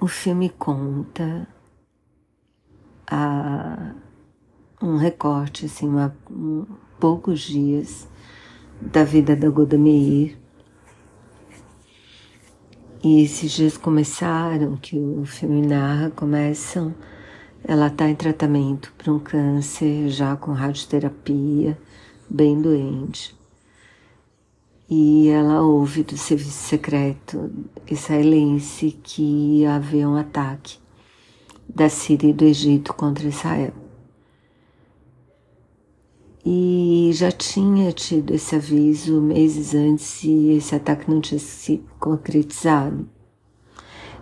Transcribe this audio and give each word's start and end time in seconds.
O 0.00 0.06
filme 0.06 0.48
conta 0.48 1.48
a, 3.04 3.94
um 4.80 4.96
recorte, 4.96 5.66
assim, 5.66 5.88
poucos 7.00 7.40
dias 7.40 8.06
da 8.80 9.02
vida 9.02 9.34
da 9.34 9.48
Golda 9.50 9.76
Meir. 9.76 10.38
E 13.02 13.22
esses 13.22 13.50
dias 13.50 13.76
começaram, 13.76 14.76
que 14.76 14.96
o 14.96 15.24
filme 15.24 15.66
narra, 15.66 16.10
começam, 16.10 16.94
ela 17.64 17.88
está 17.88 18.08
em 18.08 18.14
tratamento 18.14 18.92
para 18.96 19.12
um 19.12 19.18
câncer, 19.18 20.10
já 20.10 20.36
com 20.36 20.52
radioterapia, 20.52 21.76
bem 22.30 22.62
doente 22.62 23.37
e 24.88 25.28
ela 25.28 25.60
ouve 25.62 26.02
do 26.02 26.16
serviço 26.16 26.50
secreto 26.50 27.50
israelense 27.90 28.98
que 29.02 29.22
ia 29.22 29.74
haver 29.74 30.06
um 30.06 30.16
ataque 30.16 30.78
da 31.68 31.88
Síria 31.88 32.30
e 32.30 32.32
do 32.32 32.44
Egito 32.44 32.94
contra 32.94 33.28
Israel. 33.28 33.72
E 36.44 37.10
já 37.12 37.30
tinha 37.30 37.92
tido 37.92 38.34
esse 38.34 38.56
aviso 38.56 39.20
meses 39.20 39.74
antes 39.74 40.24
e 40.24 40.52
esse 40.52 40.74
ataque 40.74 41.10
não 41.10 41.20
tinha 41.20 41.38
sido 41.38 41.84
concretizado. 42.00 43.06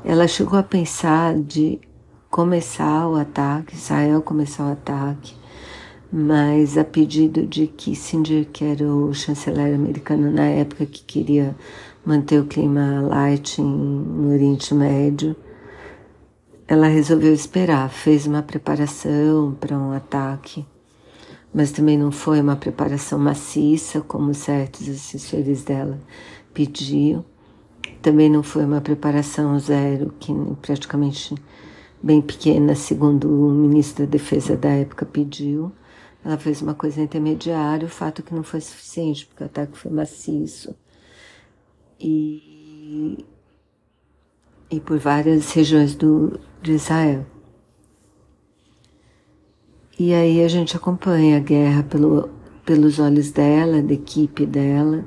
Ela 0.05 0.27
chegou 0.27 0.59
a 0.59 0.62
pensar 0.64 1.39
de 1.39 1.80
começar 2.28 3.09
o 3.09 3.14
ataque, 3.14 3.77
Israel 3.77 4.20
começar 4.23 4.64
o 4.64 4.73
ataque, 4.73 5.37
mas 6.12 6.78
a 6.78 6.84
pedido 6.84 7.46
de 7.46 7.66
Kissinger, 7.66 8.47
que 8.52 8.64
era 8.64 8.84
o 8.84 9.12
chanceler 9.12 9.74
americano 9.74 10.30
na 10.30 10.47
época 10.47 10.87
que 10.87 11.02
queria 11.02 11.56
manter 12.05 12.41
o 12.41 12.47
clima 12.47 13.01
light 13.02 13.60
em, 13.60 13.64
no 13.64 14.33
Oriente 14.33 14.73
Médio, 14.73 15.34
ela 16.69 16.88
resolveu 16.88 17.33
esperar, 17.33 17.88
fez 17.91 18.27
uma 18.27 18.42
preparação 18.42 19.56
para 19.61 19.78
um 19.78 19.92
ataque, 19.92 20.64
mas 21.55 21.70
também 21.70 21.97
não 21.97 22.11
foi 22.11 22.41
uma 22.41 22.56
preparação 22.56 23.19
maciça, 23.19 24.00
como 24.00 24.34
certos 24.34 24.88
assessores 24.88 25.62
dela 25.62 25.98
pediam. 26.53 27.25
Também 28.03 28.28
não 28.28 28.42
foi 28.42 28.64
uma 28.64 28.81
preparação 28.81 29.59
zero, 29.59 30.12
que 30.19 30.33
praticamente 30.61 31.34
bem 32.03 32.20
pequena, 32.20 32.75
segundo 32.75 33.28
o 33.28 33.50
ministro 33.50 34.05
da 34.05 34.11
Defesa 34.11 34.56
da 34.56 34.69
época 34.69 35.06
pediu. 35.06 35.72
Ela 36.27 36.36
fez 36.36 36.60
uma 36.60 36.74
coisa 36.74 37.00
intermediária, 37.00 37.86
o 37.86 37.88
fato 37.88 38.20
que 38.20 38.34
não 38.34 38.42
foi 38.42 38.60
suficiente, 38.60 39.24
porque 39.27 39.44
o 39.44 39.46
ataque 39.46 39.78
foi 39.78 39.92
maciço. 39.92 40.74
E, 42.00 43.24
e 44.69 44.80
por 44.80 44.98
várias 44.98 45.52
regiões 45.52 45.94
do, 45.94 46.41
de 46.60 46.72
Israel. 46.72 47.24
E 49.97 50.12
aí 50.12 50.42
a 50.42 50.48
gente 50.48 50.77
acompanha 50.77 51.36
a 51.36 51.41
guerra 51.41 51.84
pelo, 51.84 52.28
pelos 52.64 52.98
olhos 52.98 53.30
dela, 53.30 53.80
da 53.80 53.94
equipe 53.94 54.44
dela, 54.44 55.04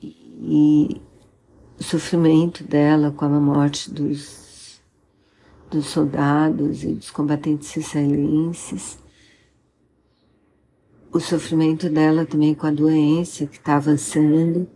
e, 0.00 1.02
o 1.76 1.82
sofrimento 1.82 2.62
dela 2.62 3.10
com 3.10 3.24
a 3.24 3.28
morte 3.28 3.90
dos, 3.90 4.80
dos 5.68 5.86
soldados 5.86 6.84
e 6.84 6.94
dos 6.94 7.10
combatentes 7.10 7.76
israelenses 7.76 9.02
o 11.14 11.20
sofrimento 11.20 11.88
dela 11.88 12.26
também 12.26 12.56
com 12.56 12.66
a 12.66 12.72
doença 12.72 13.46
que 13.46 13.56
está 13.56 13.76
avançando. 13.76 14.66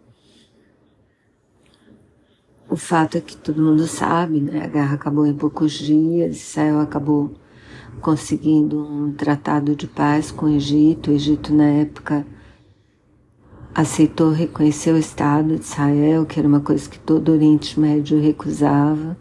O 2.71 2.77
fato 2.77 3.19
é 3.19 3.21
que 3.21 3.37
todo 3.37 3.61
mundo 3.61 3.89
sabe, 3.89 4.41
né? 4.41 4.63
A 4.63 4.69
guerra 4.69 4.95
acabou 4.95 5.27
em 5.27 5.35
poucos 5.35 5.73
dias, 5.73 6.37
Israel 6.37 6.79
acabou 6.79 7.35
conseguindo 8.01 8.81
um 8.81 9.13
tratado 9.13 9.75
de 9.75 9.89
paz 9.89 10.31
com 10.31 10.47
o 10.47 10.51
Egito. 10.51 11.11
O 11.11 11.15
Egito, 11.15 11.53
na 11.53 11.71
época, 11.71 12.25
aceitou 13.75 14.31
reconhecer 14.31 14.93
o 14.93 14.99
Estado 14.99 15.57
de 15.57 15.65
Israel, 15.65 16.25
que 16.25 16.39
era 16.39 16.47
uma 16.47 16.61
coisa 16.61 16.89
que 16.89 17.01
todo 17.01 17.33
Oriente 17.33 17.81
Médio 17.81 18.21
recusava. 18.21 19.19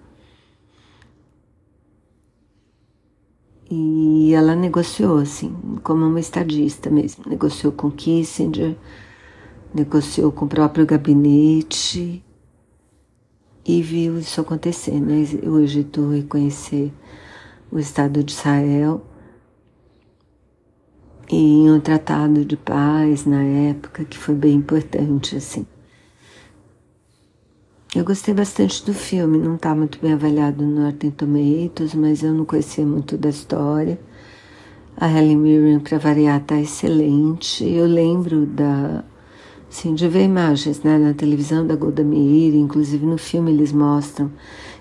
E 3.69 4.33
ela 4.33 4.55
negociou, 4.55 5.17
assim, 5.17 5.53
como 5.83 6.05
uma 6.05 6.19
estadista 6.19 6.89
mesmo. 6.89 7.25
Negociou 7.27 7.73
com 7.73 7.91
Kissinger, 7.91 8.77
negociou 9.73 10.31
com 10.31 10.45
o 10.45 10.47
próprio 10.47 10.85
gabinete 10.85 12.23
e 13.65 13.81
viu 13.81 14.19
isso 14.19 14.39
acontecer, 14.39 14.99
né? 15.01 15.23
O 15.43 15.59
Egito 15.59 16.09
reconhecer 16.09 16.93
o 17.69 17.77
Estado 17.77 18.23
de 18.23 18.31
Israel 18.31 19.05
e 21.29 21.69
um 21.69 21.79
tratado 21.81 22.45
de 22.45 22.55
paz 22.55 23.25
na 23.25 23.43
época 23.43 24.05
que 24.05 24.17
foi 24.17 24.35
bem 24.35 24.55
importante, 24.55 25.35
assim. 25.35 25.65
Eu 27.95 28.03
gostei 28.03 28.33
bastante 28.33 28.85
do 28.85 28.93
filme, 28.93 29.37
não 29.37 29.55
está 29.55 29.73
muito 29.73 29.97
bem 29.99 30.11
avaliado 30.11 30.61
no 30.61 30.85
Rotten 30.85 31.09
Tomatoes, 31.09 31.95
mas 31.95 32.21
eu 32.21 32.33
não 32.33 32.43
conhecia 32.43 32.85
muito 32.85 33.17
da 33.17 33.29
história. 33.29 33.97
A 34.97 35.07
Helen 35.09 35.37
Mirren, 35.37 35.79
para 35.79 35.97
variar, 35.97 36.41
está 36.41 36.59
excelente. 36.59 37.63
Eu 37.63 37.85
lembro 37.85 38.45
da, 38.45 39.05
assim, 39.69 39.95
de 39.95 40.05
ver 40.05 40.25
imagens 40.25 40.83
né, 40.83 40.97
na 40.97 41.13
televisão 41.13 41.65
da 41.65 41.77
Golda 41.77 42.03
Meir, 42.03 42.55
inclusive 42.55 43.05
no 43.05 43.17
filme 43.17 43.51
eles 43.51 43.71
mostram 43.71 44.31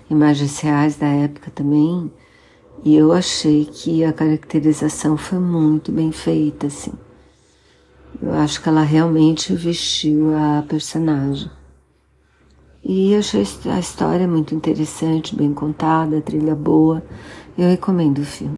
imagens 0.09 0.59
reais 0.59 0.97
da 0.97 1.07
época 1.07 1.49
também. 1.49 2.11
E 2.83 2.93
eu 2.93 3.13
achei 3.13 3.65
que 3.65 4.03
a 4.03 4.11
caracterização 4.11 5.15
foi 5.15 5.39
muito 5.39 5.93
bem 5.93 6.11
feita, 6.11 6.67
assim. 6.67 6.93
Eu 8.21 8.33
acho 8.33 8.61
que 8.61 8.67
ela 8.67 8.83
realmente 8.83 9.53
vestiu 9.53 10.35
a 10.35 10.61
personagem. 10.67 11.49
E 12.89 13.13
achei 13.13 13.43
a 13.65 13.79
história 13.79 14.25
muito 14.25 14.55
interessante, 14.55 15.35
bem 15.35 15.53
contada, 15.53 16.19
a 16.19 16.21
trilha 16.21 16.55
boa. 16.55 17.03
Eu 17.57 17.69
recomendo 17.69 18.19
o 18.19 18.25
filme. 18.25 18.53